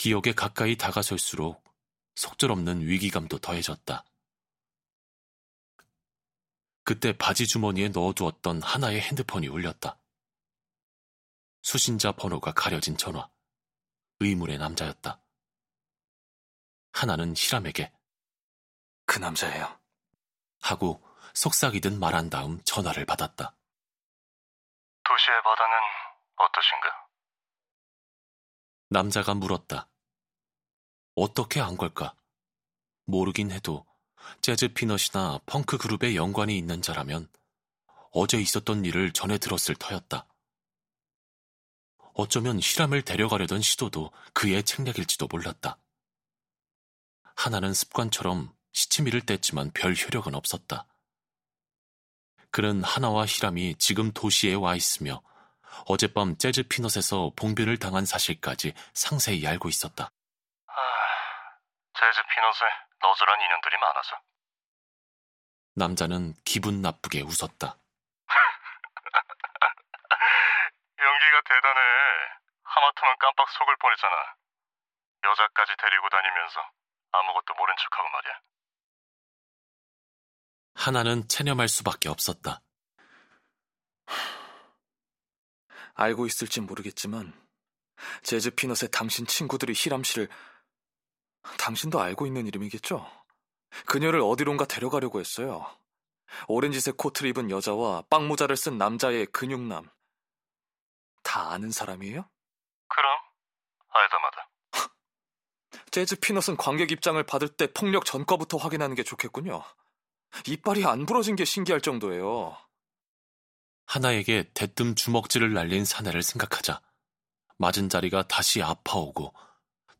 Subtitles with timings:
[0.00, 1.62] 기억에 가까이 다가설수록
[2.14, 4.02] 속절없는 위기감도 더해졌다.
[6.84, 9.98] 그때 바지 주머니에 넣어두었던 하나의 핸드폰이 울렸다.
[11.60, 13.28] 수신자 번호가 가려진 전화.
[14.20, 15.20] 의문의 남자였다.
[16.94, 17.92] 하나는 히람에게
[19.04, 19.78] 그 남자예요.
[20.62, 23.54] 하고 속삭이듯 말한 다음 전화를 받았다.
[25.04, 25.76] 도시의 바다는
[26.36, 27.09] 어떠신가?
[28.92, 29.88] 남자가 물었다.
[31.14, 32.16] 어떻게 안 걸까?
[33.04, 33.86] 모르긴 해도
[34.42, 37.28] 재즈 피넛이나 펑크 그룹에 연관이 있는 자라면
[38.10, 40.26] 어제 있었던 일을 전해 들었을 터였다.
[42.14, 45.78] 어쩌면 히람을 데려가려던 시도도 그의 책략일지도 몰랐다.
[47.36, 50.86] 하나는 습관처럼 시치미를 뗐지만 별 효력은 없었다.
[52.50, 55.22] 그는 하나와 히람이 지금 도시에 와 있으며
[55.86, 60.10] 어젯밤 재즈 피넛에서 봉변을 당한 사실까지 상세히 알고 있었다.
[60.66, 60.72] 아,
[61.98, 64.20] 재즈 피넛에 너절한 인연들이 많아서.
[65.74, 67.76] 남자는 기분 나쁘게 웃었다.
[70.98, 71.80] 연기가 대단해.
[72.64, 74.34] 하마터면 깜빡 속을 뻔했잖아.
[75.24, 76.60] 여자까지 데리고 다니면서
[77.12, 78.40] 아무것도 모른 척하고 말이야.
[80.74, 82.60] 하나는 체념할 수밖에 없었다.
[85.94, 87.32] 알고 있을진 모르겠지만
[88.22, 90.28] 재즈 피넛의 당신 친구들이 히람 씨를
[91.58, 93.06] 당신도 알고 있는 이름이겠죠?
[93.86, 95.66] 그녀를 어디론가 데려가려고 했어요.
[96.48, 99.88] 오렌지색 코트를 입은 여자와 빵모자를 쓴 남자의 근육남.
[101.22, 102.28] 다 아는 사람이에요?
[102.88, 103.18] 그럼
[103.88, 104.50] 알다마다.
[105.90, 109.62] 재즈 피넛은 관객 입장을 받을 때 폭력 전과부터 확인하는 게 좋겠군요.
[110.46, 112.56] 이빨이 안 부러진 게 신기할 정도예요.
[113.90, 116.80] 하나에게 대뜸 주먹질을 날린 사내를 생각하자
[117.58, 119.34] 맞은 자리가 다시 아파오고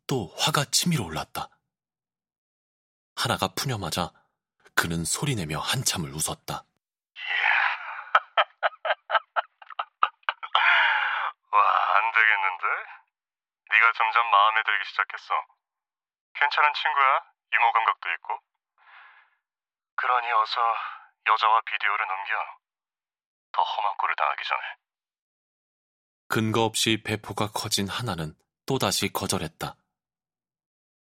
[0.07, 1.49] 또 화가 치밀어 올랐다.
[3.17, 4.13] 하나가 푸념하자
[4.75, 6.63] 그는 소리내며 한참을 웃었다.
[11.51, 11.59] 와,
[11.97, 12.63] 안 되겠는데?
[13.71, 15.33] 네가 점점 마음에 들기 시작했어.
[16.35, 17.25] 괜찮은 친구야.
[17.51, 18.39] 유머 감각도 있고.
[19.95, 20.61] 그러니 어서
[21.27, 22.61] 여자와 비디오를 넘겨.
[23.53, 24.61] 더 험한 꼴을 당하기 전에.
[26.27, 28.35] 근거 없이 배포가 커진 하나는
[28.65, 29.75] 또다시 거절했다.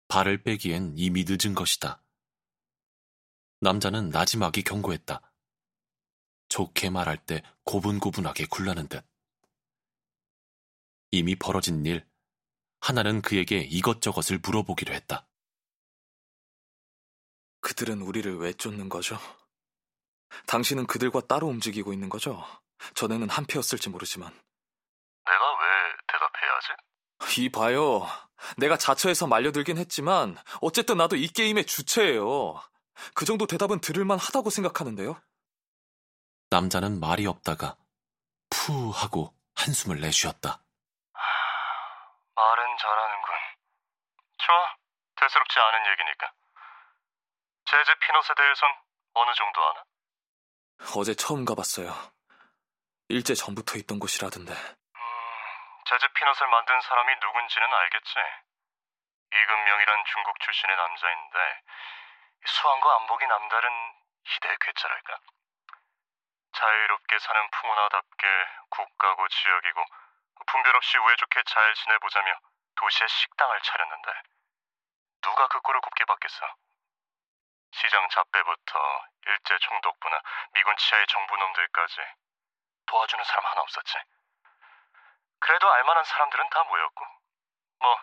[0.08, 2.04] 발을 빼기엔 이미 늦은 것이다.
[3.62, 5.22] 남자는 나지막이 경고했다.
[6.50, 9.06] 좋게 말할 때 고분고분하게 굴라는 듯.
[11.12, 12.06] 이미 벌어진 일,
[12.82, 15.26] 하나는 그에게 이것저것을 물어보기로 했다.
[17.62, 19.18] 그들은 우리를 왜 쫓는 거죠?
[20.48, 22.46] 당신은 그들과 따로 움직이고 있는 거죠?
[22.96, 24.30] 전에는 한패였을지 모르지만.
[25.26, 27.40] 내가 왜 대답해야지?
[27.42, 28.08] 이 봐요.
[28.58, 32.62] 내가 자처해서 말려들긴 했지만 어쨌든 나도 이 게임의 주체예요.
[33.16, 35.20] 그 정도 대답은 들을만 하다고 생각하는데요.
[36.50, 37.78] 남자는 말이 없다가
[38.50, 40.60] 푸 하고 한숨을 내쉬었다.
[42.36, 43.34] 말은 잘하는군.
[44.38, 44.76] 좋아.
[45.16, 46.32] 대수롭지 않은 얘기니까.
[47.66, 48.70] 재즈 피넛에 대해선
[49.14, 49.84] 어느 정도 아나?
[50.92, 51.90] 어제 처음 가봤어요.
[53.10, 54.54] 일제 전부터 있던 곳이라던데.
[54.54, 55.00] 음,
[55.86, 58.14] 재즈 피넛을 만든 사람이 누군지는 알겠지.
[59.34, 61.62] 이금명이란 중국 출신의 남자인데
[62.46, 63.70] 수완과 안복이 남다른
[64.26, 65.18] 희대의 괴짜랄까.
[66.54, 68.28] 자유롭게 사는 풍운하답게
[68.70, 69.86] 국가고 지역이고
[70.46, 72.32] 분별 없이 우애 좋게 잘 지내보자며
[72.76, 74.12] 도시에 식당을 차렸는데
[75.22, 76.46] 누가 그 꼴을 곱게 봤겠어.
[77.74, 78.80] 시장 잡배부터
[79.26, 80.22] 일제 총독부나
[80.54, 81.96] 미군 치하의 정부놈들까지
[82.86, 83.94] 도와주는 사람 하나 없었지.
[85.40, 87.06] 그래도 알만한 사람들은 다 모였고
[87.80, 88.00] 뭐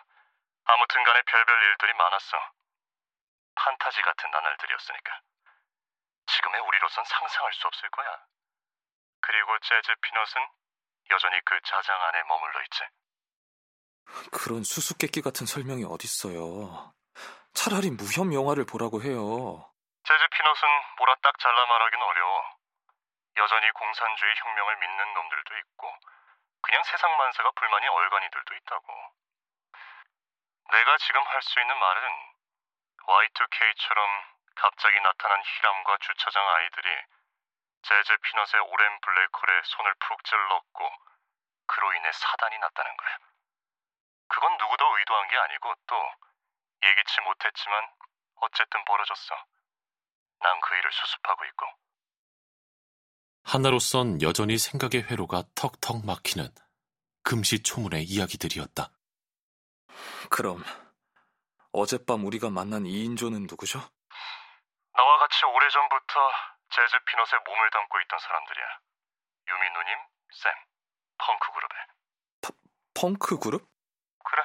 [0.65, 2.37] 아무튼 간에 별별 일들이 많았어.
[3.55, 5.21] 판타지 같은 나날들이었으니까.
[6.27, 8.25] 지금의 우리로선 상상할 수 없을 거야.
[9.21, 10.47] 그리고 재즈 피넛은
[11.11, 12.83] 여전히 그 자장 안에 머물러 있지.
[14.31, 16.93] 그런 수수께끼 같은 설명이 어딨어요.
[17.53, 19.70] 차라리 무협 영화를 보라고 해요.
[20.11, 20.67] 재즈 피넛은
[20.97, 22.57] 뭐라 딱 잘라 말하긴 어려워.
[23.37, 25.97] 여전히 공산주의 혁명을 믿는 놈들도 있고
[26.63, 29.15] 그냥 세상 만사가 불만이 얼간이들도 있다고.
[30.73, 32.33] 내가 지금 할 수 있는 말은
[33.07, 34.23] Y2K처럼
[34.55, 36.89] 갑자기 나타난 히람과 주차장 아이들이
[37.83, 40.91] 재즈 피넛의 오랜 블랙홀에 손을 푹 찔렀고
[41.67, 43.17] 그로 인해 사단이 났다는 거야.
[44.27, 46.13] 그건 누구도 의도한 게 아니고 또
[46.83, 47.89] 예기치 못했지만
[48.41, 49.45] 어쨌든 벌어졌어.
[50.41, 51.65] 난 그 일을 수습하고 있고.
[53.43, 56.49] 하나로선 여전히 생각의 회로가 턱턱 막히는
[57.23, 58.91] 금시초문의 이야기들이었다.
[60.29, 60.63] 그럼
[61.73, 63.79] 어젯밤 우리가 만난 2인조는 누구죠?
[64.93, 66.13] 나와 같이 오래전부터
[66.69, 68.65] 재즈 피넛에 몸을 담고 있던 사람들이야.
[69.49, 69.97] 유미 누님,
[70.33, 70.51] 샘,
[71.17, 71.75] 펑크 그룹에.
[72.93, 73.67] 펑크 그룹?
[74.23, 74.41] 그래.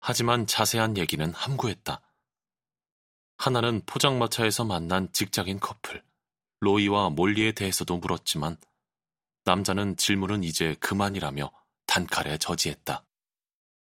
[0.00, 2.00] 하지만 자세한 얘기는 함구했다.
[3.40, 6.04] 하나는 포장마차에서 만난 직장인 커플,
[6.60, 8.60] 로이와 몰리에 대해서도 물었지만
[9.48, 11.48] 남자는 질문은 이제 그만이라며
[11.88, 13.00] 단칼에 저지했다.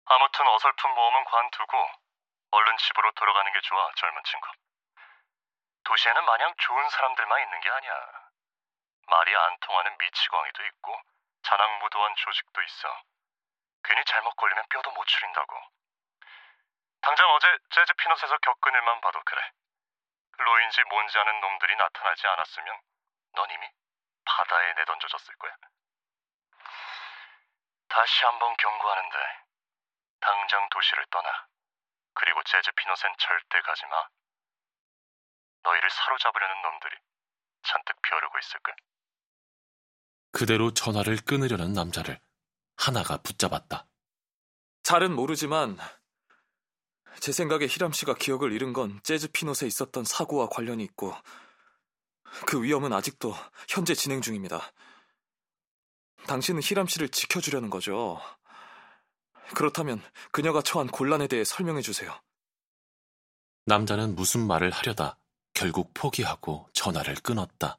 [0.04, 1.72] 아무튼 어설픈 모험은 관두고
[2.50, 4.48] 얼른 집으로 돌아가는 게 좋아, 젊은 친구.
[5.84, 7.92] 도시에는 마냥 좋은 사람들만 있는 게 아니야.
[9.08, 10.92] 말이 안 통하는 미치광이도 있고
[11.48, 13.02] 자랑무도한 조직도 있어.
[13.82, 15.56] 괜히 잘못 걸리면 뼈도 못 추린다고.
[17.00, 19.40] 당장 어제 재즈 피넛에서 겪은 일만 봐도 그래.
[20.38, 22.80] 로인지 뭔지 아는 놈들이 나타나지 않았으면
[23.34, 23.66] 넌 이미
[24.24, 25.56] 바다에 내던져졌을 거야.
[27.88, 29.16] 다시 한번 경고하는데
[30.20, 31.46] 당장 도시를 떠나.
[32.14, 34.08] 그리고 재즈 피넛엔 절대 가지 마.
[35.62, 36.96] 너희를 사로잡으려는 놈들이
[37.62, 38.74] 잔뜩 벼르고 있을 걸.
[40.32, 42.20] 그대로 전화를 끊으려는 남자를
[42.76, 43.86] 하나가 붙잡았다.
[44.82, 45.76] 잘은 모르지만
[47.20, 51.14] 제 생각에 히람 씨가 기억을 잃은 건 재즈 피넛에 있었던 사고와 관련이 있고
[52.46, 53.34] 그 위험은 아직도
[53.68, 54.72] 현재 진행 중입니다.
[56.26, 58.20] 당신은 히람 씨를 지켜주려는 거죠.
[59.54, 62.14] 그렇다면 그녀가 처한 곤란에 대해 설명해 주세요.
[63.66, 65.18] 남자는 무슨 말을 하려다
[65.54, 67.76] 결국 포기하고 전화를 끊었다.